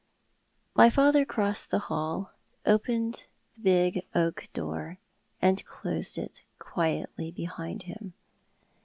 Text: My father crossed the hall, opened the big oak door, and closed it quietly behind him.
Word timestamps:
My 0.73 0.89
father 0.89 1.25
crossed 1.25 1.69
the 1.69 1.77
hall, 1.85 2.31
opened 2.65 3.25
the 3.53 3.61
big 3.61 4.03
oak 4.15 4.47
door, 4.51 4.97
and 5.39 5.63
closed 5.63 6.17
it 6.17 6.41
quietly 6.57 7.29
behind 7.29 7.83
him. 7.83 8.15